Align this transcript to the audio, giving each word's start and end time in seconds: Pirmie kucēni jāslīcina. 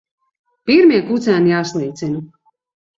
Pirmie 0.69 1.03
kucēni 1.11 1.55
jāslīcina. 1.55 2.29